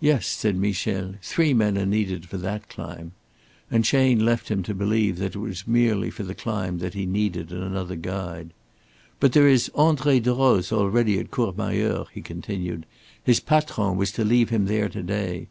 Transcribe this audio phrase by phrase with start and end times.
[0.00, 1.14] "Yes," said Michel.
[1.22, 3.12] "Three men are needed for that climb,"
[3.70, 7.06] and Chayne left him to believe that it was merely for the climb that he
[7.06, 8.52] needed another guide.
[9.18, 12.84] "But there is André Droz already at Courmayeur," he continued.
[13.24, 15.48] "His patron was to leave him there to day.